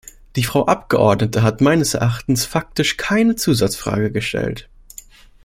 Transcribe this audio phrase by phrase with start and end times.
[0.35, 4.67] Die Frau Abgeordnete hat meines Erachtens faktisch keine Zusatzfrage gestellt.